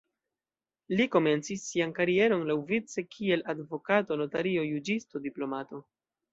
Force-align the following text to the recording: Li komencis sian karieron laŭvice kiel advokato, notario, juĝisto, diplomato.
Li 1.01 1.05
komencis 1.15 1.65
sian 1.73 1.93
karieron 1.99 2.47
laŭvice 2.53 3.05
kiel 3.13 3.47
advokato, 3.55 4.21
notario, 4.25 4.67
juĝisto, 4.73 5.27
diplomato. 5.31 5.87